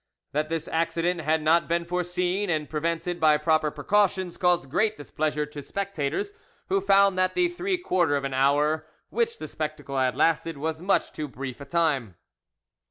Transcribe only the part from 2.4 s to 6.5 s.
and prevented by proper precautions caused great displeasure to spectators